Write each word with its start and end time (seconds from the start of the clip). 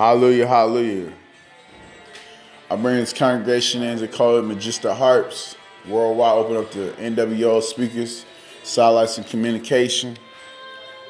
Hallelujah, 0.00 0.46
hallelujah. 0.46 1.12
I 2.70 2.76
bring 2.76 2.96
this 2.96 3.12
congregation 3.12 3.82
in 3.82 3.98
to 3.98 4.08
call 4.08 4.38
it 4.38 4.44
Magistic 4.46 4.96
Harps. 4.96 5.56
Worldwide, 5.86 6.38
open 6.38 6.56
up 6.56 6.70
the 6.70 6.92
NWO 6.92 7.62
speakers, 7.62 8.24
satellites, 8.62 9.18
and 9.18 9.26
communication. 9.26 10.16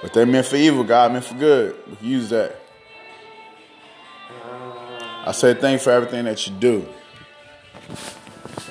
But 0.03 0.13
they 0.13 0.25
meant 0.25 0.45
for 0.45 0.57
evil, 0.57 0.83
God 0.83 1.13
meant 1.13 1.25
for 1.25 1.37
good. 1.37 1.77
We 1.89 1.97
can 1.99 2.07
use 2.09 2.31
that. 2.31 2.61
I 5.25 5.31
say 5.35 5.54
thank 5.54 5.79
you 5.79 5.85
for 5.85 5.91
everything 5.91 6.25
that 6.25 6.45
you 6.49 6.53
do. 6.54 6.88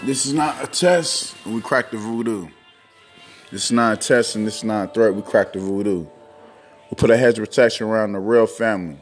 This 0.03 0.25
is 0.25 0.33
not 0.33 0.61
a 0.61 0.67
test, 0.67 1.33
and 1.45 1.55
we 1.55 1.61
crack 1.61 1.91
the 1.91 1.97
voodoo. 1.97 2.49
This 3.51 3.63
is 3.63 3.71
not 3.71 3.93
a 3.93 3.95
test, 4.05 4.35
and 4.35 4.45
this 4.45 4.57
is 4.57 4.63
not 4.65 4.89
a 4.89 4.93
threat. 4.93 5.15
We 5.15 5.21
crack 5.21 5.53
the 5.53 5.59
voodoo. 5.59 6.07
We 6.91 6.95
put 6.97 7.09
a 7.09 7.15
hedge 7.15 7.39
of 7.39 7.45
protection 7.45 7.87
around 7.87 8.11
the 8.11 8.19
real 8.19 8.47
family 8.47 8.99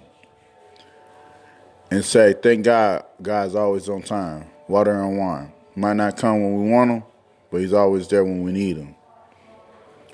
and 1.90 2.04
say, 2.04 2.34
thank 2.34 2.66
God, 2.66 3.06
God's 3.22 3.56
always 3.56 3.90
on 3.90 4.02
time. 4.02 4.46
Water 4.68 4.92
and 4.92 5.18
wine. 5.18 5.52
Might 5.76 5.96
not 5.96 6.18
come 6.18 6.42
when 6.42 6.64
we 6.64 6.72
want 6.72 6.92
him, 6.92 7.04
but 7.52 7.62
he's 7.62 7.74
always 7.74 8.08
there 8.08 8.24
when 8.24 8.42
we 8.42 8.52
need 8.52 8.78
him. 8.78 8.96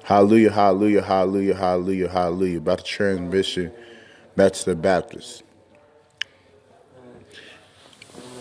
Hallelujah, 0.04 0.52
hallelujah, 0.52 1.02
hallelujah, 1.02 1.56
hallelujah, 1.56 2.10
hallelujah. 2.10 2.58
About 2.58 2.80
the 2.80 2.84
transmission 2.84 3.72
back 4.36 4.54
to 4.54 4.66
the 4.66 4.76
Baptist. 4.76 5.44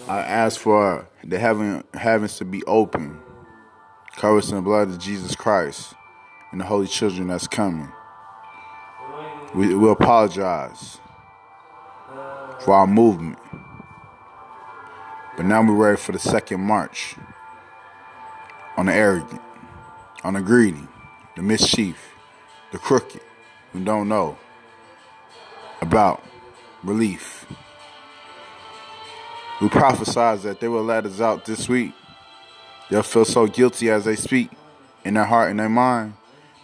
I 0.09 0.19
ask 0.19 0.61
for 0.61 1.07
the 1.23 1.39
heaven 1.39 1.85
heavens 1.95 2.37
to 2.39 2.45
be 2.45 2.65
open, 2.65 3.21
covered 4.17 4.45
in 4.49 4.57
the 4.57 4.63
blood 4.63 4.89
of 4.89 4.99
Jesus 4.99 5.37
Christ 5.37 5.95
and 6.51 6.61
the 6.61 6.65
holy 6.65 6.89
children 6.89 7.29
that's 7.29 7.47
coming. 7.47 7.91
We 9.55 9.75
we 9.77 9.91
apologize 9.91 10.99
for 12.65 12.75
our 12.75 12.87
movement. 12.87 13.39
But 15.37 15.47
now 15.47 15.67
we're 15.67 15.75
ready 15.75 15.97
for 15.97 16.13
the 16.13 16.19
second 16.19 16.61
march 16.61 17.17
on 18.77 18.87
the 18.87 18.95
arrogant, 18.95 19.41
on 20.23 20.35
the 20.35 20.41
greedy, 20.41 20.87
the 21.37 21.43
mischief, 21.43 22.15
the 22.71 22.79
crooked, 22.79 23.21
who 23.73 23.83
don't 23.83 24.09
know 24.09 24.39
about 25.81 26.23
relief. 26.85 27.47
We 29.61 29.69
prophesied 29.69 30.41
that 30.41 30.61
they 30.61 30.69
will 30.69 30.85
let 30.85 31.07
us 31.07 31.21
out 31.21 31.45
this 31.45 31.69
week. 31.69 31.93
They'll 32.91 33.03
feel 33.03 33.25
so 33.25 33.47
guilty 33.47 33.91
as 33.91 34.05
they 34.05 34.17
speak 34.17 34.51
in 35.05 35.15
their 35.15 35.25
heart 35.25 35.51
and 35.51 35.59
their 35.59 35.69
mind. 35.69 36.15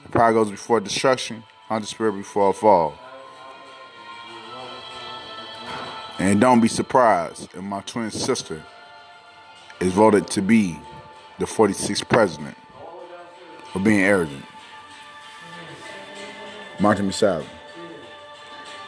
The 0.05 0.11
pride 0.11 0.33
goes 0.33 0.51
before 0.51 0.81
destruction, 0.81 1.45
the 1.69 1.83
spirit 1.83 2.13
before 2.13 2.51
a 2.51 2.53
fall. 2.53 2.99
And 6.19 6.41
don't 6.41 6.61
be 6.61 6.69
surprised 6.69 7.49
if 7.55 7.63
my 7.63 7.81
twin 7.83 8.11
sister 8.11 8.63
is 9.81 9.93
voted 9.93 10.27
to 10.29 10.43
be 10.43 10.79
the 11.39 11.45
46th 11.45 12.09
president 12.09 12.57
for 13.73 13.79
being 13.79 14.01
arrogant. 14.01 14.45
Martin 16.81 17.09
Masala. 17.09 17.47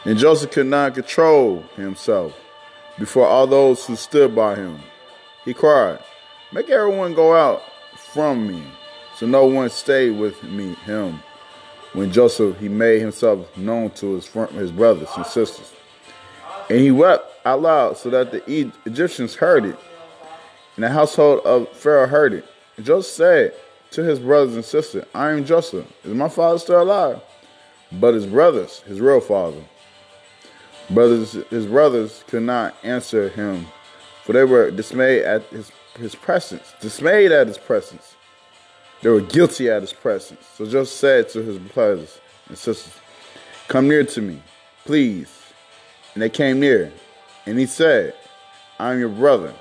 And 0.03 0.17
Joseph 0.17 0.51
could 0.51 0.65
not 0.65 0.95
control 0.95 1.61
himself 1.75 2.33
before 2.99 3.27
all 3.27 3.47
those 3.47 3.85
who 3.85 3.95
stood 3.95 4.35
by 4.35 4.55
him. 4.55 4.79
He 5.45 5.53
cried, 5.53 5.99
Make 6.51 6.69
everyone 6.69 7.13
go 7.13 7.33
out 7.33 7.61
from 7.95 8.45
me, 8.45 8.63
so 9.15 9.25
no 9.25 9.45
one 9.45 9.69
stay 9.69 10.09
with 10.09 10.43
me, 10.43 10.73
him. 10.85 11.19
When 11.93 12.11
Joseph, 12.11 12.57
he 12.59 12.67
made 12.67 12.99
himself 12.99 13.55
known 13.57 13.91
to 13.91 14.15
his, 14.15 14.27
his 14.27 14.71
brothers 14.71 15.09
and 15.15 15.25
sisters. 15.25 15.71
And 16.71 16.79
he 16.79 16.89
wept 16.89 17.45
out 17.45 17.61
loud 17.61 17.97
so 17.97 18.09
that 18.11 18.31
the 18.31 18.71
Egyptians 18.85 19.35
heard 19.35 19.65
it. 19.65 19.77
And 20.77 20.85
the 20.85 20.89
household 20.89 21.41
of 21.41 21.67
Pharaoh 21.75 22.07
heard 22.07 22.31
it. 22.31 22.45
And 22.77 22.85
Joseph 22.85 23.13
said 23.13 23.53
to 23.89 24.01
his 24.01 24.19
brothers 24.19 24.55
and 24.55 24.63
sisters, 24.63 25.03
I 25.13 25.31
am 25.31 25.43
Joseph. 25.43 25.85
Is 26.05 26.13
my 26.13 26.29
father 26.29 26.57
still 26.59 26.81
alive? 26.81 27.21
But 27.91 28.13
his 28.13 28.25
brothers, 28.25 28.79
his 28.87 29.01
real 29.01 29.19
father, 29.19 29.61
brothers, 30.89 31.33
his 31.49 31.65
brothers 31.65 32.23
could 32.27 32.43
not 32.43 32.73
answer 32.83 33.27
him, 33.27 33.65
for 34.23 34.31
they 34.31 34.45
were 34.45 34.71
dismayed 34.71 35.23
at 35.23 35.43
his, 35.47 35.73
his 35.97 36.15
presence, 36.15 36.73
dismayed 36.79 37.33
at 37.33 37.47
his 37.47 37.57
presence. 37.57 38.15
They 39.01 39.09
were 39.09 39.19
guilty 39.19 39.69
at 39.69 39.81
his 39.81 39.91
presence. 39.91 40.45
So 40.55 40.65
Joseph 40.65 40.97
said 40.97 41.29
to 41.31 41.43
his 41.43 41.57
brothers 41.57 42.21
and 42.47 42.57
sisters, 42.57 42.93
Come 43.67 43.89
near 43.89 44.05
to 44.05 44.21
me, 44.21 44.41
please. 44.85 45.40
And 46.13 46.21
they 46.21 46.29
came 46.29 46.59
near. 46.59 46.91
And 47.45 47.57
he 47.57 47.65
said, 47.65 48.13
I 48.79 48.93
am 48.93 48.99
your 48.99 49.09
brother, 49.09 49.53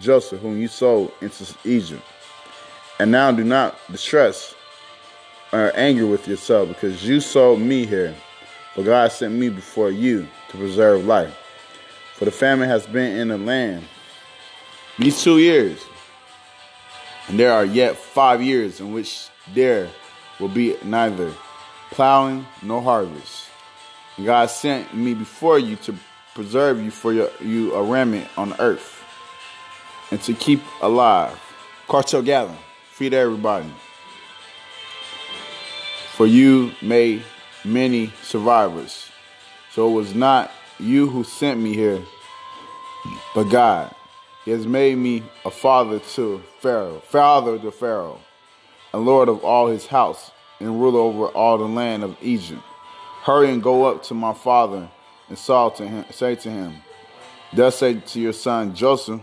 Joseph, 0.00 0.40
whom 0.40 0.58
you 0.58 0.68
sold 0.68 1.12
into 1.20 1.46
Egypt. 1.64 2.02
And 3.00 3.10
now 3.10 3.32
do 3.32 3.44
not 3.44 3.76
distress 3.90 4.54
or 5.52 5.72
anger 5.74 6.06
with 6.06 6.26
yourself, 6.26 6.68
because 6.68 7.06
you 7.06 7.20
sold 7.20 7.60
me 7.60 7.86
here. 7.86 8.14
For 8.74 8.82
God 8.82 9.12
sent 9.12 9.34
me 9.34 9.48
before 9.48 9.90
you 9.90 10.26
to 10.48 10.56
preserve 10.56 11.04
life. 11.04 11.36
For 12.14 12.24
the 12.24 12.32
famine 12.32 12.68
has 12.68 12.86
been 12.86 13.16
in 13.16 13.28
the 13.28 13.38
land 13.38 13.84
these 14.98 15.22
two 15.22 15.38
years. 15.38 15.80
And 17.28 17.38
there 17.38 17.52
are 17.52 17.64
yet 17.64 17.96
five 17.96 18.42
years 18.42 18.80
in 18.80 18.92
which 18.92 19.28
there 19.52 19.88
will 20.40 20.48
be 20.48 20.76
neither 20.84 21.32
plowing 21.90 22.44
nor 22.62 22.82
harvest. 22.82 23.48
God 24.22 24.46
sent 24.50 24.94
me 24.94 25.14
before 25.14 25.58
you 25.58 25.76
to 25.76 25.94
preserve 26.34 26.80
you 26.80 26.90
for 26.90 27.12
your, 27.12 27.30
you 27.40 27.74
a 27.74 27.82
remnant 27.82 28.28
on 28.36 28.54
earth 28.60 29.02
and 30.10 30.20
to 30.22 30.34
keep 30.34 30.62
alive. 30.82 31.40
Cartel 31.88 32.22
gathering, 32.22 32.58
feed 32.92 33.12
everybody. 33.12 33.68
For 36.12 36.26
you 36.26 36.72
made 36.80 37.24
many 37.64 38.12
survivors. 38.22 39.10
So 39.72 39.88
it 39.88 39.92
was 39.92 40.14
not 40.14 40.52
you 40.78 41.08
who 41.08 41.24
sent 41.24 41.60
me 41.60 41.74
here, 41.74 42.00
but 43.34 43.44
God. 43.44 43.94
He 44.44 44.50
has 44.50 44.66
made 44.66 44.98
me 44.98 45.22
a 45.44 45.50
father 45.50 45.98
to 45.98 46.42
Pharaoh, 46.60 47.00
father 47.08 47.58
to 47.58 47.70
Pharaoh, 47.70 48.20
and 48.92 49.06
Lord 49.06 49.28
of 49.28 49.42
all 49.42 49.68
his 49.68 49.86
house, 49.86 50.30
and 50.60 50.80
ruler 50.80 51.00
over 51.00 51.26
all 51.28 51.58
the 51.58 51.64
land 51.64 52.04
of 52.04 52.16
Egypt. 52.22 52.62
Hurry 53.24 53.50
and 53.50 53.62
go 53.62 53.86
up 53.86 54.02
to 54.02 54.12
my 54.12 54.34
father 54.34 54.86
and 55.30 55.38
to 55.38 55.88
him, 55.88 56.04
say 56.10 56.34
to 56.34 56.50
him, 56.50 56.74
Thus 57.54 57.78
say 57.78 57.94
to 57.94 58.20
your 58.20 58.34
son 58.34 58.74
Joseph, 58.74 59.22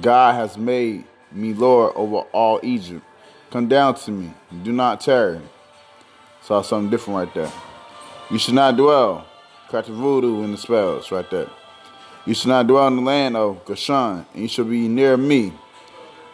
God 0.00 0.36
has 0.36 0.56
made 0.56 1.04
me 1.32 1.52
Lord 1.52 1.94
over 1.96 2.18
all 2.30 2.60
Egypt. 2.62 3.04
Come 3.50 3.66
down 3.66 3.96
to 3.96 4.12
me, 4.12 4.32
do 4.62 4.70
not 4.70 5.00
tarry. 5.00 5.40
Saw 6.42 6.62
something 6.62 6.90
different 6.90 7.18
right 7.18 7.34
there. 7.34 7.52
You 8.30 8.38
should 8.38 8.54
not 8.54 8.76
dwell. 8.76 9.26
Crack 9.68 9.86
the 9.86 9.92
voodoo 9.92 10.44
in 10.44 10.52
the 10.52 10.56
spells 10.56 11.10
right 11.10 11.28
there. 11.28 11.50
You 12.24 12.34
should 12.34 12.50
not 12.50 12.68
dwell 12.68 12.86
in 12.86 12.94
the 12.94 13.02
land 13.02 13.36
of 13.36 13.64
Goshen, 13.64 14.24
and 14.32 14.42
you 14.42 14.46
shall 14.46 14.64
be 14.64 14.86
near 14.86 15.16
me, 15.16 15.52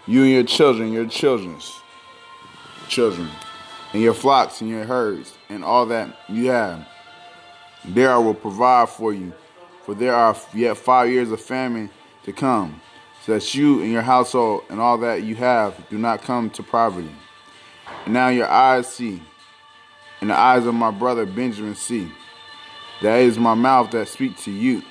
you 0.06 0.23
and 0.23 0.33
your 0.33 0.43
children, 0.43 0.93
your 0.93 1.06
children's 1.06 1.81
children, 2.89 3.31
and 3.93 4.03
your 4.03 4.15
flocks 4.15 4.60
and 4.60 4.71
your 4.71 4.84
herds, 4.84 5.34
and 5.49 5.65
all 5.65 5.87
that 5.87 6.16
you 6.28 6.50
have 6.50 6.87
there 7.84 8.12
I 8.12 8.19
will 8.19 8.34
provide 8.34 8.88
for 8.88 9.12
you, 9.12 9.32
for 9.84 9.94
there 9.94 10.15
are 10.15 10.37
yet 10.54 10.76
five 10.76 11.10
years 11.10 11.31
of 11.31 11.41
famine 11.41 11.91
to 12.25 12.32
come, 12.32 12.81
so 13.25 13.34
that 13.34 13.54
you 13.54 13.82
and 13.82 13.91
your 13.91 14.03
household 14.03 14.65
and 14.69 14.81
all 14.81 14.99
that 14.99 15.22
you 15.22 15.34
have 15.37 15.88
do 15.88 15.99
not 15.99 16.22
come 16.22 16.50
to 16.50 16.62
poverty. 16.62 17.10
And 18.04 18.15
now 18.15 18.28
your 18.28 18.49
eyes 18.49 18.88
see, 18.88 19.22
and 20.20 20.31
the 20.31 20.38
eyes 20.38 20.66
of 20.66 20.75
my 20.75 20.91
brother 20.91 21.25
Benjamin 21.25 21.75
see. 21.75 22.10
That 23.00 23.19
is 23.19 23.38
my 23.38 23.55
mouth 23.55 23.93
that 23.93 24.09
speak 24.09 24.37
to 24.38 24.50
you. 24.50 24.82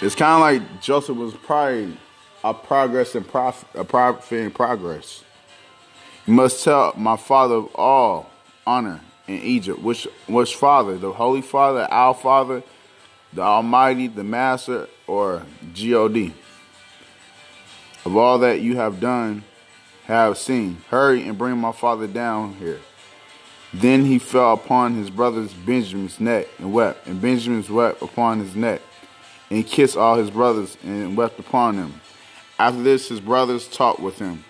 It's 0.00 0.14
kind 0.14 0.34
of 0.34 0.40
like 0.40 0.82
Joseph 0.82 1.16
was 1.16 1.32
probably 1.34 1.96
a 2.44 2.52
progress 2.52 3.14
and 3.14 3.26
profit, 3.26 3.68
a 3.74 3.84
profit 3.84 4.40
in 4.40 4.50
progress. 4.50 5.24
You 6.26 6.34
must 6.34 6.62
tell 6.62 6.94
my 6.96 7.16
father 7.16 7.56
of 7.56 7.74
all 7.74 8.30
honor 8.66 9.00
in 9.26 9.38
Egypt. 9.42 9.80
Which 9.80 10.06
which 10.26 10.54
Father? 10.54 10.96
The 10.96 11.12
Holy 11.12 11.42
Father, 11.42 11.82
our 11.90 12.14
Father, 12.14 12.62
the 13.32 13.42
Almighty, 13.42 14.06
the 14.06 14.22
Master, 14.22 14.88
or 15.06 15.42
God? 15.74 16.32
Of 18.04 18.16
all 18.16 18.38
that 18.40 18.60
you 18.60 18.76
have 18.76 19.00
done, 19.00 19.44
have 20.04 20.38
seen. 20.38 20.78
Hurry 20.88 21.26
and 21.26 21.38
bring 21.38 21.58
my 21.58 21.72
father 21.72 22.06
down 22.06 22.54
here. 22.54 22.80
Then 23.72 24.04
he 24.04 24.18
fell 24.18 24.52
upon 24.52 24.94
his 24.94 25.08
brother's 25.08 25.52
Benjamin's 25.54 26.20
neck 26.20 26.46
and 26.58 26.72
wept, 26.72 27.06
and 27.06 27.20
Benjamin's 27.20 27.70
wept 27.70 28.02
upon 28.02 28.40
his 28.40 28.54
neck. 28.54 28.80
And 29.50 29.66
kissed 29.66 29.96
all 29.96 30.16
his 30.16 30.30
brothers 30.30 30.76
and 30.82 31.16
wept 31.16 31.38
upon 31.38 31.76
them. 31.76 32.00
After 32.58 32.82
this, 32.82 33.08
his 33.08 33.20
brothers 33.20 33.68
talked 33.68 34.00
with 34.00 34.18
him. 34.18 34.44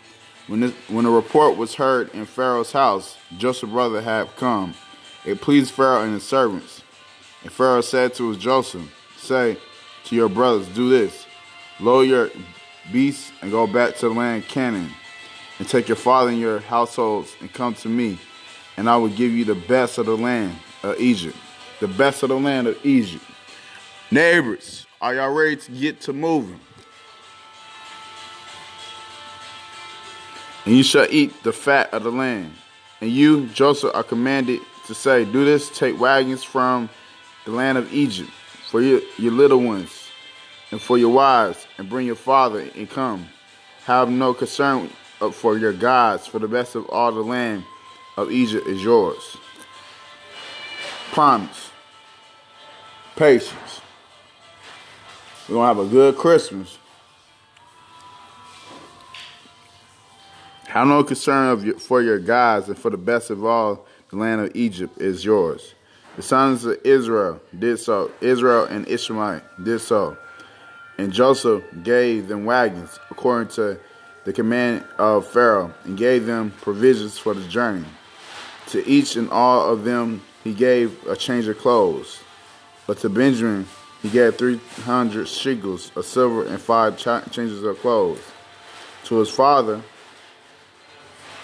When, 0.52 0.60
this, 0.60 0.74
when 0.88 1.06
the 1.06 1.10
report 1.10 1.56
was 1.56 1.76
heard 1.76 2.12
in 2.12 2.26
Pharaoh's 2.26 2.72
house, 2.72 3.16
Joseph's 3.38 3.72
brother 3.72 4.02
had 4.02 4.36
come. 4.36 4.74
It 5.24 5.40
pleased 5.40 5.72
Pharaoh 5.72 6.02
and 6.02 6.12
his 6.12 6.24
servants 6.24 6.82
And 7.42 7.50
Pharaoh 7.50 7.80
said 7.80 8.12
to 8.16 8.28
his 8.28 8.36
Joseph, 8.36 8.82
Say 9.16 9.56
to 10.04 10.14
your 10.14 10.28
brothers, 10.28 10.68
Do 10.68 10.90
this 10.90 11.24
lower 11.80 12.04
your 12.04 12.30
beasts 12.92 13.32
and 13.40 13.50
go 13.50 13.66
back 13.66 13.96
to 13.96 14.10
the 14.10 14.14
land 14.14 14.46
Canaan, 14.46 14.90
and 15.58 15.66
take 15.66 15.88
your 15.88 15.96
father 15.96 16.28
and 16.28 16.38
your 16.38 16.60
households 16.60 17.34
and 17.40 17.50
come 17.50 17.72
to 17.76 17.88
me, 17.88 18.18
and 18.76 18.90
I 18.90 18.98
will 18.98 19.08
give 19.08 19.32
you 19.32 19.46
the 19.46 19.54
best 19.54 19.96
of 19.96 20.04
the 20.04 20.18
land 20.18 20.54
of 20.82 21.00
Egypt. 21.00 21.38
The 21.80 21.88
best 21.88 22.22
of 22.24 22.28
the 22.28 22.38
land 22.38 22.66
of 22.66 22.78
Egypt. 22.84 23.24
Neighbors, 24.10 24.86
are 25.00 25.14
y'all 25.14 25.32
ready 25.32 25.56
to 25.56 25.72
get 25.72 26.02
to 26.02 26.12
moving? 26.12 26.60
And 30.64 30.76
you 30.76 30.82
shall 30.82 31.06
eat 31.10 31.42
the 31.42 31.52
fat 31.52 31.92
of 31.92 32.04
the 32.04 32.10
land. 32.12 32.52
And 33.00 33.10
you, 33.10 33.46
Joseph, 33.48 33.94
are 33.94 34.04
commanded 34.04 34.60
to 34.86 34.94
say, 34.94 35.24
Do 35.24 35.44
this, 35.44 35.76
take 35.76 35.98
wagons 35.98 36.44
from 36.44 36.88
the 37.44 37.50
land 37.50 37.78
of 37.78 37.92
Egypt 37.92 38.30
for 38.70 38.80
your, 38.80 39.00
your 39.18 39.32
little 39.32 39.60
ones 39.60 40.08
and 40.70 40.80
for 40.80 40.96
your 40.96 41.12
wives, 41.12 41.66
and 41.76 41.88
bring 41.88 42.06
your 42.06 42.16
father 42.16 42.66
and 42.74 42.88
come. 42.88 43.26
Have 43.84 44.08
no 44.08 44.32
concern 44.32 44.88
for 45.32 45.58
your 45.58 45.72
gods, 45.72 46.26
for 46.26 46.38
the 46.38 46.48
best 46.48 46.74
of 46.74 46.88
all 46.88 47.12
the 47.12 47.20
land 47.20 47.64
of 48.16 48.30
Egypt 48.30 48.66
is 48.66 48.82
yours. 48.82 49.36
Promise. 51.12 51.70
Patience. 53.16 53.82
We're 55.46 55.56
going 55.56 55.74
to 55.74 55.80
have 55.82 55.86
a 55.86 55.90
good 55.90 56.16
Christmas. 56.16 56.78
Have 60.72 60.88
no 60.88 61.04
concern 61.04 61.50
of 61.50 61.66
your, 61.66 61.78
for 61.78 62.00
your 62.00 62.18
gods, 62.18 62.68
and 62.68 62.78
for 62.78 62.88
the 62.88 62.96
best 62.96 63.28
of 63.28 63.44
all 63.44 63.84
the 64.08 64.16
land 64.16 64.40
of 64.40 64.52
Egypt 64.54 65.02
is 65.02 65.22
yours. 65.22 65.74
The 66.16 66.22
sons 66.22 66.64
of 66.64 66.78
Israel 66.82 67.42
did 67.58 67.76
so. 67.76 68.10
Israel 68.22 68.64
and 68.64 68.88
Ishmael 68.88 69.42
did 69.62 69.80
so. 69.80 70.16
And 70.96 71.12
Joseph 71.12 71.62
gave 71.82 72.26
them 72.26 72.46
wagons 72.46 72.98
according 73.10 73.48
to 73.56 73.78
the 74.24 74.32
command 74.32 74.86
of 74.96 75.26
Pharaoh, 75.26 75.74
and 75.84 75.98
gave 75.98 76.24
them 76.24 76.54
provisions 76.62 77.18
for 77.18 77.34
the 77.34 77.46
journey. 77.48 77.84
To 78.68 78.82
each 78.88 79.16
and 79.16 79.28
all 79.28 79.70
of 79.70 79.84
them 79.84 80.22
he 80.42 80.54
gave 80.54 81.06
a 81.06 81.16
change 81.16 81.48
of 81.48 81.58
clothes. 81.58 82.22
But 82.86 82.96
to 83.00 83.10
Benjamin 83.10 83.66
he 84.00 84.08
gave 84.08 84.38
300 84.38 85.28
shekels 85.28 85.92
of 85.96 86.06
silver 86.06 86.46
and 86.46 86.58
five 86.58 86.96
changes 86.96 87.62
of 87.62 87.78
clothes. 87.80 88.22
To 89.04 89.16
his 89.16 89.28
father, 89.28 89.82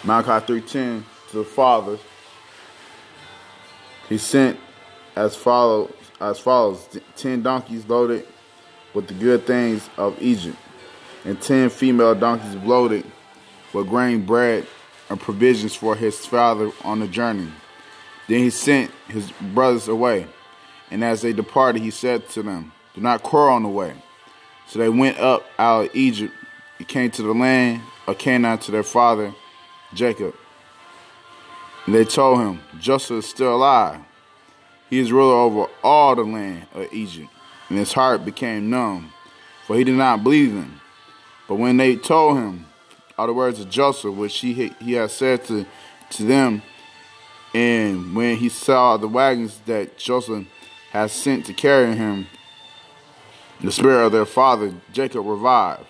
Malachi 0.05 0.61
3.10, 0.61 1.03
to 1.31 1.37
the 1.39 1.45
fathers, 1.45 2.01
he 4.09 4.17
sent 4.17 4.59
as 5.17 5.35
follows, 5.35 5.93
as 6.21 6.39
follows, 6.39 6.89
10 7.17 7.43
donkeys 7.43 7.87
loaded 7.89 8.27
with 8.95 9.09
the 9.09 9.15
good 9.15 9.47
things 9.47 9.89
of 9.97 10.21
Egypt, 10.23 10.57
and 11.25 11.41
ten 11.41 11.69
female 11.69 12.15
donkeys 12.15 12.55
loaded 12.57 13.05
with 13.73 13.89
grain, 13.89 14.25
bread, 14.25 14.67
and 15.11 15.21
provisions 15.21 15.75
for 15.75 15.95
his 15.95 16.25
father 16.25 16.71
on 16.85 17.01
the 17.01 17.09
journey. 17.09 17.49
Then 18.29 18.41
he 18.41 18.51
sent 18.51 18.91
his 19.09 19.31
brothers 19.33 19.89
away, 19.89 20.27
and 20.91 21.03
as 21.03 21.23
they 21.23 21.33
departed, 21.33 21.83
he 21.83 21.91
said 21.91 22.29
to 22.31 22.43
them, 22.43 22.73
Do 22.95 23.01
not 23.01 23.23
quarrel 23.23 23.55
on 23.55 23.63
the 23.63 23.69
way. 23.69 23.95
So 24.69 24.79
they 24.79 24.89
went 24.89 25.19
up 25.19 25.47
out 25.59 25.87
of 25.87 25.97
Egypt 25.97 26.35
and 26.79 26.87
came 26.87 27.11
to 27.13 27.23
the 27.23 27.33
land 27.33 27.83
of 28.07 28.19
Canaan 28.19 28.59
to 28.59 28.71
their 28.71 28.83
father 28.83 29.35
Jacob. 29.95 30.35
And 31.87 31.95
they 31.95 32.05
told 32.05 32.41
him, 32.41 32.61
Joseph 32.79 33.19
is 33.19 33.27
still 33.27 33.55
alive. 33.55 34.01
He 34.91 34.99
is 34.99 35.13
ruler 35.13 35.35
over 35.35 35.67
all 35.83 36.15
the 36.17 36.25
land 36.25 36.67
of 36.75 36.93
Egypt 36.93 37.31
and 37.69 37.79
his 37.79 37.93
heart 37.93 38.25
became 38.25 38.71
numb, 38.71 39.13
for 39.67 39.77
he 39.77 39.85
did 39.85 39.95
not 39.95 40.23
believe 40.23 40.55
them. 40.55 40.81
But 41.47 41.57
when 41.57 41.77
they 41.77 41.97
told 41.97 42.39
him 42.39 42.67
all 43.17 43.27
the 43.27 43.33
words 43.33 43.61
of 43.61 43.69
Joseph, 43.69 44.15
which 44.15 44.39
he 44.39 44.73
he 44.81 44.93
had 44.93 45.11
said 45.11 45.45
to 45.45 45.67
to 46.11 46.25
them, 46.25 46.63
and 47.55 48.15
when 48.15 48.37
he 48.37 48.49
saw 48.49 48.97
the 48.97 49.09
wagons 49.09 49.59
that 49.67 49.99
Joseph 49.99 50.47
had 50.91 51.11
sent 51.11 51.47
to 51.47 51.53
carry 51.53 51.95
him, 51.95 52.27
the 53.61 53.73
spirit 53.73 54.07
of 54.07 54.13
their 54.13 54.27
father 54.27 54.73
Jacob 54.93 55.27
revived. 55.27 55.87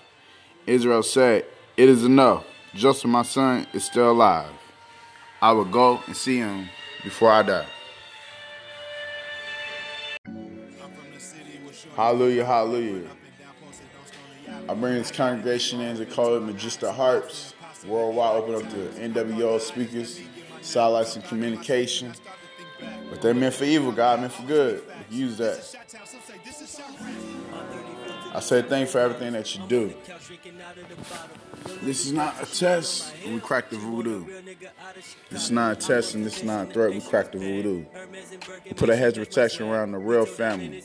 Israel 0.67 1.03
said, 1.03 1.45
"It 1.77 1.89
is 1.89 2.05
enough. 2.05 2.45
Joseph, 2.79 3.11
my 3.11 3.23
son, 3.23 3.67
is 3.73 3.83
still 3.83 4.13
alive. 4.13 4.53
I 5.43 5.51
will 5.51 5.65
go 5.65 6.01
and 6.07 6.17
see 6.17 6.37
him 6.37 6.69
before 7.03 7.33
I 7.33 7.43
die." 7.43 7.67
Hallelujah, 11.97 12.45
hallelujah. 12.45 13.09
I 14.69 14.75
bring 14.75 14.95
this 14.95 15.11
congregation 15.11 15.81
in 15.81 15.97
to 15.97 16.07
call 16.07 16.37
it 16.37 16.43
Magistra 16.45 16.95
Harps. 16.95 17.55
Worldwide, 17.85 18.37
open 18.37 18.55
up 18.55 18.71
the 18.71 19.01
NWO 19.01 19.61
speakers, 19.61 20.21
satellites 20.61 21.17
and 21.17 21.25
communication. 21.25 22.15
But 23.11 23.21
they're 23.23 23.35
meant 23.35 23.55
for 23.55 23.65
evil, 23.65 23.91
God 23.91 24.21
meant 24.21 24.33
for 24.33 24.45
good. 24.45 24.85
Use 25.11 25.37
that. 25.39 25.75
I 28.39 28.41
say 28.41 28.63
thank 28.63 28.87
you 28.87 28.93
for 28.93 29.01
everything 29.01 29.33
that 29.33 29.53
you 29.57 29.67
do. 29.67 29.93
This 31.83 32.07
is 32.07 32.13
not 32.13 32.41
a 32.41 32.47
test, 32.47 33.13
we 33.27 33.41
crack 33.41 33.69
the 33.69 33.79
voodoo. 33.79 34.27
This 35.29 35.47
is 35.47 35.51
not 35.51 35.73
a 35.73 35.75
test 35.75 36.15
and 36.15 36.25
this 36.25 36.37
is 36.37 36.45
not 36.45 36.69
a 36.69 36.73
threat, 36.73 36.93
we 36.93 37.01
crack 37.01 37.33
the 37.33 37.39
voodoo. 37.39 37.85
We 38.65 38.73
put 38.75 38.91
a 38.91 38.97
hedge 38.97 39.19
of 39.19 39.27
protection 39.27 39.67
around 39.67 39.91
the 39.91 39.99
real 39.99 40.25
family. 40.25 40.81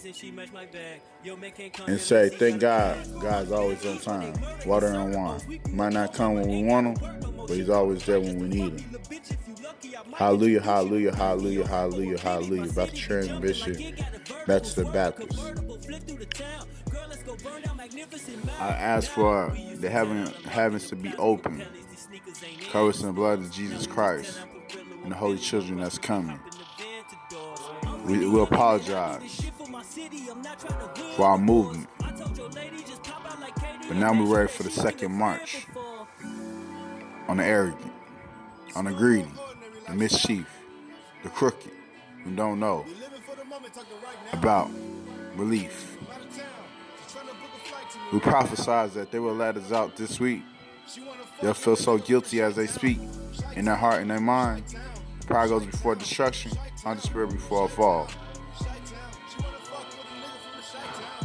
And 1.86 2.00
say, 2.00 2.30
thank 2.30 2.60
God, 2.60 2.98
God's 3.22 3.52
always 3.52 3.86
on 3.86 4.00
time. 4.00 4.34
Water 4.66 4.88
and 4.88 5.14
wine. 5.14 5.62
Might 5.70 5.94
not 5.94 6.12
come 6.12 6.34
when 6.34 6.50
we 6.50 6.64
want 6.64 6.98
him, 6.98 7.36
but 7.38 7.52
he's 7.52 7.70
always 7.70 8.04
there 8.04 8.20
when 8.20 8.40
we 8.40 8.48
need 8.48 8.80
him. 8.80 9.00
Hallelujah, 10.16 10.60
hallelujah, 10.60 11.16
hallelujah, 11.16 11.68
hallelujah, 11.68 12.18
hallelujah. 12.18 12.72
About 12.72 12.90
to 12.90 12.96
transmission, 12.96 13.96
back 14.48 14.64
to 14.64 14.76
the 14.84 14.90
Baptist. 14.92 15.40
I 18.60 18.70
ask 18.70 19.12
for 19.12 19.56
the 19.76 19.90
heaven, 19.90 20.28
heavens 20.46 20.88
to 20.90 20.96
be 20.96 21.14
open, 21.18 21.64
covered 22.72 22.96
in 22.98 23.06
the 23.08 23.14
blood 23.14 23.40
of 23.40 23.52
Jesus 23.52 23.88
Christ 23.88 24.40
and 25.04 25.12
the 25.12 25.16
holy 25.16 25.38
children 25.38 25.80
that's 25.80 25.98
coming. 25.98 26.40
We 28.06 28.28
will 28.28 28.44
apologize 28.44 29.50
for 31.16 31.26
our 31.26 31.38
movement. 31.38 31.88
But 33.88 33.98
now 33.98 34.14
we're 34.14 34.36
ready 34.36 34.50
for 34.50 34.64
the 34.64 34.72
second 34.72 35.12
march 35.12 35.66
on 37.28 37.38
the 37.38 37.46
arrogant, 37.46 37.94
on 38.76 38.86
the 38.86 38.92
greedy, 38.92 39.32
the 39.88 39.96
mischief, 39.96 40.48
the 41.24 41.30
crooked, 41.30 41.72
who 42.24 42.36
don't 42.36 42.60
know 42.60 42.86
about 44.32 44.70
relief. 45.36 45.93
We 48.14 48.20
prophesied 48.20 48.92
that 48.92 49.10
they 49.10 49.18
will 49.18 49.34
let 49.34 49.58
us 49.58 49.72
out 49.72 49.96
this 49.96 50.20
week. 50.20 50.44
They'll 51.42 51.56
feel 51.56 51.76
so 51.76 51.98
guilty 51.98 52.44
as 52.44 52.56
they 52.56 52.68
speak 52.68 53.00
in 53.56 53.66
their 53.66 53.76
heart 53.76 54.04
and 54.04 54.12
their 54.12 54.20
mind. 54.20 54.64
Pride 55.26 55.50
goes 55.50 55.66
before 55.66 55.96
destruction, 55.96 56.52
on 56.86 56.98
the 56.98 57.02
spirit 57.02 57.32
before 57.32 57.66
a 57.66 57.68
fall. 57.68 58.08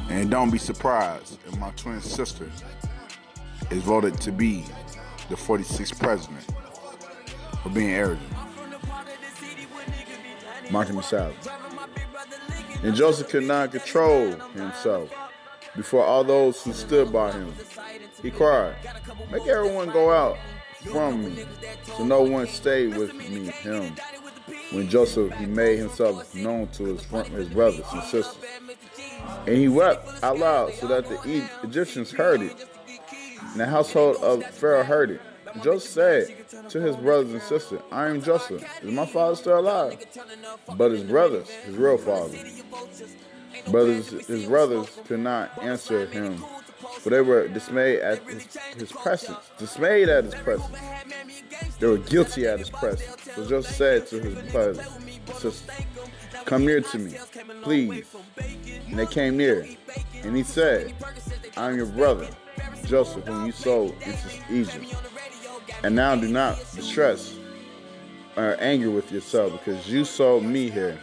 And 0.08 0.30
don't 0.30 0.50
be 0.50 0.56
surprised 0.56 1.38
if 1.46 1.58
my 1.58 1.72
twin 1.72 2.00
sister 2.00 2.50
is 3.70 3.82
voted 3.82 4.18
to 4.22 4.32
be 4.32 4.64
the 5.28 5.36
46th 5.36 5.98
president 5.98 6.46
for 7.62 7.68
being 7.68 7.90
arrogant. 7.90 8.32
Martin 10.70 10.96
Messiah. 10.96 11.34
And 12.82 12.94
Joseph 12.94 13.28
could 13.28 13.44
not 13.44 13.72
control 13.72 14.30
himself 14.54 15.12
before 15.78 16.04
all 16.04 16.24
those 16.24 16.62
who 16.64 16.72
stood 16.72 17.12
by 17.12 17.30
him. 17.30 17.54
He 18.20 18.30
cried, 18.30 18.74
Make 19.30 19.46
everyone 19.46 19.90
go 19.90 20.10
out 20.10 20.36
from 20.84 21.24
me, 21.24 21.44
so 21.84 22.04
no 22.04 22.22
one 22.22 22.48
stay 22.48 22.88
with 22.88 23.14
me, 23.14 23.46
him. 23.46 23.94
When 24.72 24.88
Joseph, 24.88 25.32
he 25.34 25.46
made 25.46 25.78
himself 25.78 26.34
known 26.34 26.66
to 26.72 26.84
his, 26.84 27.04
front, 27.04 27.28
his 27.28 27.48
brothers 27.48 27.86
and 27.92 28.02
sisters. 28.02 28.44
And 29.46 29.56
he 29.56 29.68
wept 29.68 30.22
out 30.22 30.38
loud 30.38 30.74
so 30.74 30.88
that 30.88 31.08
the 31.08 31.48
Egyptians 31.62 32.10
heard 32.10 32.42
it. 32.42 32.68
And 33.52 33.60
the 33.60 33.66
household 33.66 34.16
of 34.16 34.44
Pharaoh 34.46 34.82
heard 34.82 35.12
it. 35.12 35.20
Joseph 35.62 35.90
said 35.90 36.70
to 36.70 36.80
his 36.80 36.96
brothers 36.96 37.32
and 37.32 37.42
sisters, 37.42 37.80
I 37.90 38.08
am 38.08 38.20
Joseph. 38.20 38.64
Is 38.82 38.92
my 38.92 39.06
father 39.06 39.36
still 39.36 39.60
alive? 39.60 40.04
But 40.76 40.90
his 40.90 41.04
brothers, 41.04 41.48
his 41.48 41.76
real 41.76 41.98
father, 41.98 42.36
brothers, 43.70 44.10
his 44.26 44.46
brothers 44.46 44.88
could 45.06 45.20
not 45.20 45.62
answer 45.62 46.06
him, 46.06 46.42
for 47.00 47.10
they 47.10 47.20
were 47.20 47.48
dismayed 47.48 48.00
at 48.00 48.22
his, 48.28 48.58
his 48.76 48.92
presence. 48.92 49.38
Dismayed 49.58 50.08
at 50.08 50.24
his 50.24 50.34
presence. 50.34 50.78
They 51.78 51.86
were 51.86 51.98
guilty 51.98 52.46
at 52.46 52.58
his 52.58 52.70
presence. 52.70 53.22
So 53.34 53.46
Joseph 53.46 53.74
said 53.74 54.06
to 54.08 54.20
his 54.20 54.52
brothers 54.52 55.64
Come 56.44 56.64
near 56.64 56.80
to 56.80 56.98
me, 56.98 57.16
please. 57.62 58.06
And 58.88 58.98
they 58.98 59.06
came 59.06 59.36
near. 59.36 59.66
And 60.22 60.36
he 60.36 60.42
said, 60.42 60.94
I 61.56 61.70
am 61.70 61.76
your 61.76 61.86
brother, 61.86 62.28
Joseph, 62.84 63.26
whom 63.26 63.46
you 63.46 63.52
sold 63.52 63.94
into 64.02 64.28
Egypt. 64.50 64.94
And 65.84 65.94
now 65.94 66.16
do 66.16 66.28
not 66.28 66.56
distress 66.74 67.36
or 68.36 68.56
anger 68.60 68.90
with 68.90 69.10
yourself, 69.12 69.52
because 69.52 69.88
you 69.88 70.04
sold 70.04 70.44
me 70.44 70.70
here. 70.70 70.98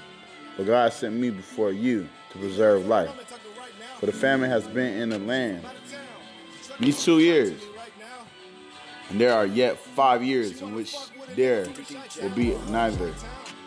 For 0.55 0.63
God 0.63 0.93
sent 0.93 1.15
me 1.15 1.29
before 1.29 1.71
you 1.71 2.07
to 2.35 2.39
preserve 2.41 2.85
life. 2.85 3.11
For 3.99 4.05
the 4.07 4.11
famine 4.11 4.49
has 4.49 4.67
been 4.67 5.01
in 5.01 5.09
the 5.09 5.19
land 5.19 5.65
these 6.79 7.03
two 7.03 7.19
years. 7.19 7.61
And 9.09 9.21
there 9.21 9.33
are 9.33 9.45
yet 9.45 9.77
five 9.77 10.23
years 10.23 10.61
in 10.61 10.75
which 10.75 10.95
there 11.35 11.67
will 12.21 12.29
be 12.31 12.57
neither 12.69 13.13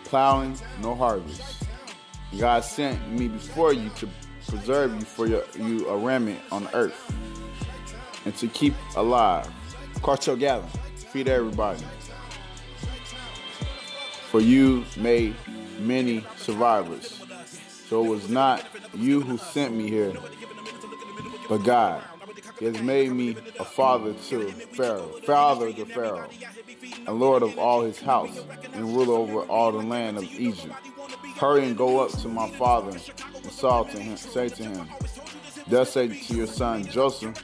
plowing 0.05 0.59
nor 0.81 0.97
harvest. 0.97 1.65
God 2.39 2.65
sent 2.65 3.11
me 3.11 3.29
before 3.29 3.73
you 3.73 3.89
to 3.91 4.09
preserve 4.47 4.95
you 4.95 5.03
for 5.03 5.27
your, 5.27 5.45
you 5.57 5.89
a 5.89 5.97
remnant 5.97 6.41
on 6.51 6.69
earth 6.75 7.15
and 8.25 8.35
to 8.37 8.49
keep 8.49 8.75
alive. 8.97 9.49
Cartel 10.03 10.37
gathering, 10.37 10.71
feed 10.97 11.29
everybody. 11.29 11.83
For 14.31 14.41
you 14.41 14.85
made 14.97 15.35
many 15.79 16.25
survivors. 16.37 17.28
So 17.89 18.05
it 18.05 18.09
was 18.09 18.29
not 18.29 18.67
you 18.95 19.23
who 19.23 19.39
sent 19.39 19.75
me 19.75 19.89
here, 19.89 20.13
but 21.49 21.59
God. 21.59 22.03
He 22.59 22.67
has 22.67 22.83
made 22.83 23.13
me 23.13 23.37
a 23.59 23.65
father 23.65 24.13
to 24.13 24.51
Pharaoh, 24.51 25.09
father 25.25 25.73
to 25.73 25.87
Pharaoh, 25.87 26.29
and 27.07 27.21
lord 27.21 27.43
of 27.43 27.57
all 27.57 27.83
his 27.83 28.01
house, 28.01 28.37
and 28.75 28.95
ruler 28.95 29.15
over 29.15 29.41
all 29.43 29.73
the 29.73 29.79
land 29.79 30.19
of 30.19 30.25
Egypt. 30.25 30.75
Hurry 31.37 31.67
and 31.67 31.79
go 31.79 32.01
up 32.01 32.11
to 32.19 32.29
my 32.29 32.51
father 32.51 32.91
and 32.91 34.19
say 34.19 34.49
to 34.49 34.65
him, 34.65 34.89
Thus 35.69 35.93
say 35.93 36.09
to 36.09 36.35
your 36.35 36.47
son 36.47 36.85
Joseph, 36.85 37.43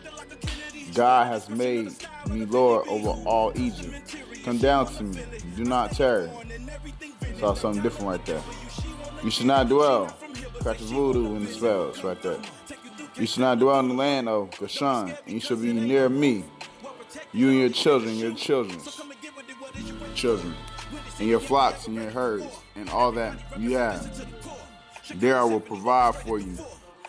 God 0.95 1.29
has 1.29 1.49
made 1.49 1.93
me 2.29 2.45
Lord 2.45 2.87
over 2.89 3.11
all 3.27 3.53
Egypt. 3.59 4.15
Come 4.45 4.59
down 4.59 4.87
to 4.95 5.05
me, 5.05 5.23
do 5.57 5.65
not 5.65 5.93
tarry. 5.93 6.29
Saw 7.39 7.55
something 7.55 7.83
different 7.83 8.09
right 8.09 8.27
there. 8.27 8.43
You 9.23 9.31
should 9.31 9.47
not 9.47 9.69
dwell. 9.69 10.15
Practice 10.65 10.93
voodoo 10.93 11.37
in 11.37 11.45
the 11.45 11.53
spells 11.53 12.03
right 12.03 12.23
there. 12.23 12.39
You 13.17 13.27
shall 13.27 13.43
not 13.43 13.59
dwell 13.59 13.81
in 13.81 13.89
the 13.89 13.95
land 13.95 14.31
of 14.31 14.51
Goshen, 14.59 15.11
and 15.11 15.35
you 15.35 15.39
shall 15.39 15.59
be 15.59 15.75
near 15.75 16.09
me, 16.09 16.43
you 17.35 17.51
and 17.51 17.59
your 17.59 17.69
children, 17.69 18.17
your 18.17 18.33
children's 18.33 18.99
children, 20.15 20.55
and 21.19 21.29
your 21.29 21.41
flocks 21.41 21.87
and 21.87 21.95
your 21.97 22.09
herds, 22.09 22.47
and 22.77 22.89
all 22.89 23.13
that 23.13 23.39
you 23.59 23.77
have. 23.77 24.27
There 25.17 25.37
I 25.37 25.45
will 25.45 25.61
provide 25.61 26.15
for 26.15 26.39
you, 26.39 26.57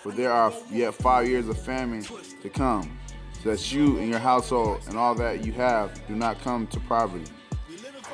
for 0.01 0.11
there 0.11 0.33
are 0.33 0.51
yet 0.69 0.93
five 0.93 1.29
years 1.29 1.47
of 1.47 1.57
famine 1.57 2.05
to 2.41 2.49
come, 2.49 2.99
so 3.41 3.51
that 3.51 3.71
you 3.71 3.99
and 3.99 4.09
your 4.09 4.19
household 4.19 4.81
and 4.89 4.97
all 4.97 5.15
that 5.15 5.45
you 5.45 5.53
have 5.53 6.05
do 6.09 6.15
not 6.15 6.41
come 6.41 6.67
to 6.67 6.79
poverty. 6.81 7.31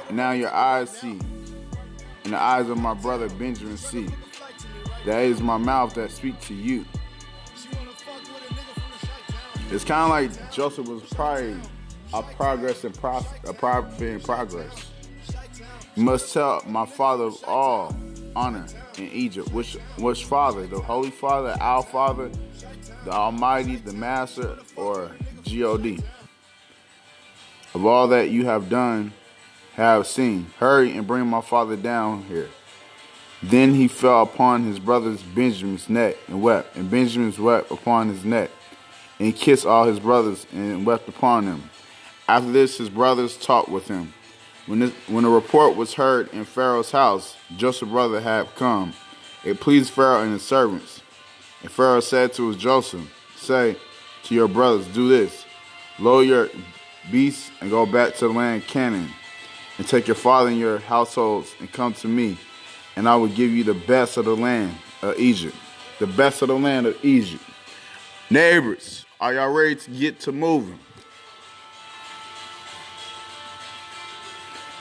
And 0.07 0.17
now 0.17 0.33
your 0.33 0.53
eyes 0.53 0.91
see, 0.91 1.19
and 2.25 2.33
the 2.33 2.39
eyes 2.39 2.69
of 2.69 2.77
my 2.77 2.93
brother 2.93 3.27
Benjamin 3.27 3.77
see. 3.77 4.07
That 5.05 5.23
is 5.23 5.41
my 5.41 5.57
mouth 5.57 5.93
that 5.95 6.11
speak 6.11 6.39
to 6.41 6.53
you. 6.53 6.85
It's 9.71 9.83
kind 9.85 10.03
of 10.03 10.09
like 10.09 10.51
Joseph 10.51 10.87
was 10.87 11.01
probably 11.03 11.55
a 12.13 12.21
progress 12.21 12.83
in 12.83 12.91
pro- 12.91 13.25
a 13.45 13.53
profit 13.53 14.01
in 14.01 14.19
progress. 14.19 14.87
You 15.95 16.03
must 16.03 16.33
tell 16.33 16.61
my 16.67 16.85
father 16.85 17.25
of 17.25 17.43
all 17.45 17.95
honor 18.35 18.65
in 18.97 19.09
Egypt. 19.11 19.51
Which 19.51 19.77
which 19.97 20.25
father? 20.25 20.67
The 20.67 20.79
Holy 20.79 21.09
Father, 21.09 21.55
our 21.59 21.83
Father, 21.83 22.29
the 23.05 23.11
Almighty, 23.11 23.77
the 23.77 23.93
Master, 23.93 24.57
or 24.75 25.11
God? 25.49 26.03
Of 27.73 27.85
all 27.85 28.07
that 28.09 28.29
you 28.29 28.45
have 28.45 28.69
done, 28.69 29.13
have 29.73 30.05
seen. 30.05 30.47
Hurry 30.59 30.95
and 30.95 31.07
bring 31.07 31.27
my 31.27 31.41
father 31.41 31.75
down 31.75 32.23
here. 32.23 32.49
Then 33.43 33.73
he 33.73 33.87
fell 33.87 34.23
upon 34.23 34.63
his 34.63 34.79
brother's 34.79 35.23
Benjamin's 35.23 35.89
neck 35.89 36.15
and 36.27 36.41
wept, 36.41 36.75
and 36.75 36.89
Benjamin's 36.89 37.39
wept 37.39 37.71
upon 37.71 38.09
his 38.09 38.23
neck 38.23 38.51
and 39.19 39.35
kissed 39.35 39.65
all 39.65 39.85
his 39.85 39.99
brothers 39.99 40.45
and 40.51 40.85
wept 40.85 41.07
upon 41.07 41.45
them. 41.45 41.69
After 42.27 42.51
this, 42.51 42.77
his 42.77 42.89
brothers 42.89 43.37
talked 43.37 43.69
with 43.69 43.87
him. 43.87 44.13
When, 44.67 44.79
this, 44.79 44.93
when 45.07 45.23
the 45.23 45.29
report 45.29 45.75
was 45.75 45.93
heard 45.93 46.31
in 46.33 46.45
Pharaoh's 46.45 46.91
house, 46.91 47.35
Joseph's 47.57 47.91
brother 47.91 48.21
had 48.21 48.53
come. 48.55 48.93
It 49.43 49.59
pleased 49.59 49.91
Pharaoh 49.91 50.21
and 50.21 50.33
his 50.33 50.43
servants. 50.43 51.01
And 51.61 51.71
Pharaoh 51.71 51.99
said 51.99 52.33
to 52.33 52.47
his 52.47 52.57
Joseph, 52.57 53.11
Say 53.35 53.75
to 54.23 54.35
your 54.35 54.47
brothers, 54.47 54.87
Do 54.87 55.09
this 55.09 55.45
lower 55.99 56.23
your 56.23 56.49
beasts 57.11 57.51
and 57.59 57.69
go 57.69 57.85
back 57.85 58.15
to 58.15 58.27
the 58.27 58.33
land 58.33 58.65
Canaan, 58.67 59.09
and 59.77 59.87
take 59.87 60.07
your 60.07 60.15
father 60.15 60.49
and 60.49 60.59
your 60.59 60.79
households 60.79 61.53
and 61.59 61.71
come 61.71 61.93
to 61.95 62.07
me, 62.07 62.37
and 62.95 63.07
I 63.07 63.15
will 63.15 63.27
give 63.27 63.51
you 63.51 63.63
the 63.63 63.73
best 63.73 64.17
of 64.17 64.25
the 64.25 64.35
land 64.35 64.75
of 65.01 65.17
Egypt. 65.19 65.55
The 65.99 66.07
best 66.07 66.41
of 66.41 66.47
the 66.47 66.57
land 66.57 66.87
of 66.87 67.03
Egypt. 67.03 67.43
Neighbors, 68.29 69.05
are 69.19 69.33
y'all 69.33 69.51
ready 69.51 69.75
to 69.75 69.91
get 69.91 70.19
to 70.21 70.31
moving? 70.31 70.79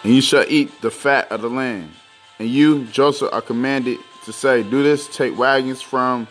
And 0.02 0.14
you 0.14 0.21
shall 0.23 0.45
eat 0.49 0.81
the 0.81 0.90
fat 0.90 1.31
of 1.31 1.43
the 1.43 1.50
land. 1.50 1.90
And 2.38 2.49
you, 2.49 2.85
Joseph, 2.87 3.33
are 3.33 3.43
commanded 3.43 3.99
to 4.25 4.33
say, 4.33 4.62
Do 4.62 4.83
this, 4.83 5.14
take 5.14 5.37
wagons 5.37 5.83
from 5.83 6.26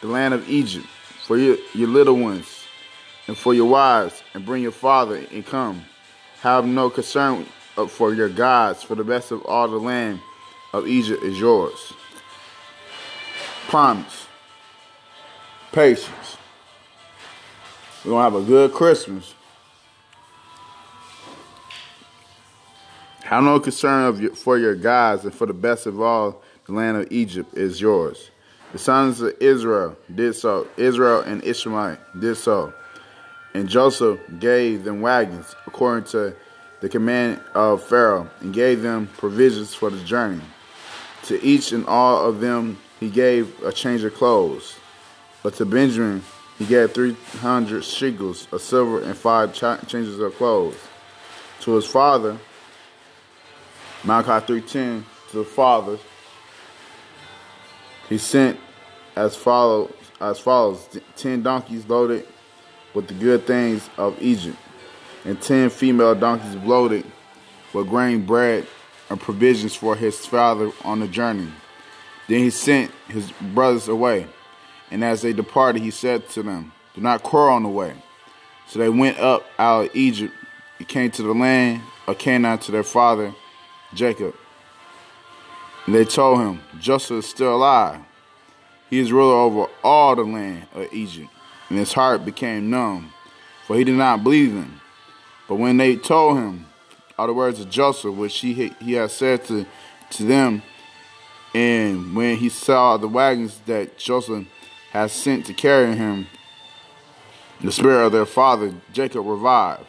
the 0.00 0.06
land 0.06 0.34
of 0.34 0.48
Egypt 0.48 0.86
for 1.26 1.36
your, 1.36 1.56
your 1.74 1.88
little 1.88 2.16
ones 2.16 2.64
and 3.26 3.36
for 3.36 3.52
your 3.52 3.68
wives, 3.68 4.22
and 4.32 4.46
bring 4.46 4.62
your 4.62 4.72
father 4.72 5.22
and 5.30 5.44
come. 5.44 5.84
Have 6.40 6.64
no 6.64 6.88
concern 6.88 7.44
for 7.88 8.14
your 8.14 8.28
gods, 8.28 8.82
for 8.82 8.94
the 8.94 9.04
best 9.04 9.32
of 9.32 9.44
all 9.44 9.68
the 9.68 9.76
land 9.76 10.20
of 10.72 10.86
Egypt 10.86 11.22
is 11.22 11.38
yours. 11.38 11.92
Promise, 13.68 14.26
patience, 15.72 16.36
we're 18.04 18.12
going 18.12 18.30
to 18.30 18.36
have 18.36 18.42
a 18.42 18.46
good 18.46 18.72
Christmas. 18.72 19.34
Have 23.24 23.44
no 23.44 23.60
concern 23.60 24.06
of 24.06 24.22
your, 24.22 24.34
for 24.34 24.56
your 24.58 24.74
gods, 24.74 25.24
and 25.24 25.34
for 25.34 25.44
the 25.44 25.52
best 25.52 25.86
of 25.86 26.00
all, 26.00 26.42
the 26.64 26.72
land 26.72 26.96
of 26.96 27.08
Egypt 27.10 27.56
is 27.56 27.78
yours. 27.78 28.30
The 28.72 28.78
sons 28.78 29.20
of 29.20 29.34
Israel 29.40 29.96
did 30.14 30.34
so. 30.34 30.66
Israel 30.76 31.20
and 31.20 31.44
Ishmael 31.44 31.98
did 32.18 32.36
so. 32.36 32.72
And 33.52 33.68
Joseph 33.68 34.20
gave 34.38 34.84
them 34.84 35.00
wagons 35.00 35.54
according 35.66 36.04
to 36.10 36.34
the 36.80 36.88
command 36.88 37.40
of 37.54 37.82
Pharaoh, 37.82 38.30
and 38.40 38.54
gave 38.54 38.82
them 38.82 39.08
provisions 39.18 39.74
for 39.74 39.90
the 39.90 40.02
journey. 40.04 40.40
To 41.28 41.44
each 41.44 41.72
and 41.72 41.84
all 41.86 42.26
of 42.26 42.40
them 42.40 42.78
he 43.00 43.10
gave 43.10 43.62
a 43.62 43.70
change 43.70 44.02
of 44.02 44.14
clothes. 44.14 44.78
But 45.42 45.52
to 45.56 45.66
Benjamin 45.66 46.22
he 46.58 46.64
gave 46.64 46.92
300 46.92 47.84
shekels 47.84 48.48
of 48.50 48.62
silver 48.62 49.02
and 49.02 49.14
five 49.14 49.52
changes 49.52 50.18
of 50.18 50.34
clothes. 50.36 50.78
To 51.60 51.72
his 51.72 51.84
father, 51.84 52.38
Malachi 54.04 54.54
3.10, 54.54 55.04
to 55.30 55.36
the 55.36 55.44
father, 55.44 55.98
he 58.08 58.16
sent 58.16 58.58
as 59.14 59.36
follows, 59.36 59.92
as 60.22 60.38
follows 60.38 60.88
10 61.16 61.42
donkeys 61.42 61.86
loaded 61.86 62.26
with 62.94 63.06
the 63.06 63.12
good 63.12 63.46
things 63.46 63.90
of 63.98 64.16
Egypt, 64.22 64.56
and 65.26 65.38
10 65.42 65.68
female 65.68 66.14
donkeys 66.14 66.54
loaded 66.64 67.04
with 67.74 67.86
grain, 67.86 68.24
bread, 68.24 68.66
and 69.10 69.20
provisions 69.20 69.74
for 69.74 69.96
his 69.96 70.24
father 70.24 70.70
on 70.84 71.00
the 71.00 71.08
journey. 71.08 71.48
Then 72.28 72.40
he 72.40 72.50
sent 72.50 72.90
his 73.08 73.32
brothers 73.32 73.88
away 73.88 74.26
and 74.90 75.04
as 75.04 75.22
they 75.22 75.32
departed, 75.32 75.82
he 75.82 75.90
said 75.90 76.28
to 76.30 76.42
them, 76.42 76.72
Do 76.94 77.00
not 77.00 77.22
quarrel 77.22 77.54
on 77.54 77.62
the 77.62 77.68
way. 77.68 77.94
So 78.66 78.78
they 78.78 78.88
went 78.88 79.18
up 79.18 79.46
out 79.58 79.86
of 79.86 79.96
Egypt 79.96 80.34
and 80.78 80.88
came 80.88 81.10
to 81.12 81.22
the 81.22 81.32
land 81.32 81.82
of 82.06 82.18
Canaan 82.18 82.58
to 82.58 82.72
their 82.72 82.82
father 82.82 83.34
Jacob. 83.94 84.34
And 85.86 85.94
they 85.94 86.04
told 86.04 86.40
him, 86.40 86.60
Joseph 86.78 87.18
is 87.18 87.26
still 87.26 87.56
alive. 87.56 88.00
He 88.90 88.98
is 88.98 89.12
ruler 89.12 89.34
over 89.34 89.66
all 89.82 90.16
the 90.16 90.24
land 90.24 90.66
of 90.74 90.92
Egypt. 90.92 91.30
And 91.68 91.78
his 91.78 91.92
heart 91.92 92.24
became 92.24 92.70
numb, 92.70 93.12
for 93.66 93.76
he 93.76 93.84
did 93.84 93.96
not 93.96 94.22
believe 94.22 94.54
them. 94.54 94.80
But 95.46 95.56
when 95.56 95.76
they 95.76 95.96
told 95.96 96.38
him 96.38 96.66
all 97.18 97.26
the 97.26 97.34
words 97.34 97.60
of 97.60 97.68
Joseph, 97.68 98.14
which 98.14 98.38
he, 98.38 98.72
he 98.80 98.92
had 98.92 99.10
said 99.10 99.44
to, 99.46 99.66
to 100.10 100.24
them, 100.24 100.62
and 101.54 102.14
when 102.14 102.36
he 102.36 102.48
saw 102.48 102.96
the 102.96 103.08
wagons 103.08 103.58
that 103.66 103.98
Joseph 103.98 104.46
has 104.92 105.12
sent 105.12 105.46
to 105.46 105.54
carry 105.54 105.96
him, 105.96 106.28
the 107.60 107.72
spirit 107.72 108.06
of 108.06 108.12
their 108.12 108.26
father 108.26 108.72
Jacob 108.92 109.26
revived. 109.26 109.84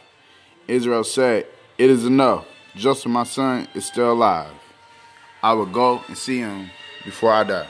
Israel 0.68 1.04
said, 1.04 1.46
It 1.78 1.90
is 1.90 2.06
enough. 2.06 2.46
Joseph, 2.76 3.12
my 3.12 3.24
son, 3.24 3.68
is 3.74 3.86
still 3.86 4.14
alive. 4.14 4.52
I 5.44 5.54
will 5.54 5.66
go 5.66 6.02
and 6.08 6.18
see 6.18 6.40
him 6.40 6.70
before 7.06 7.32
I 7.32 7.44
die. 7.44 7.68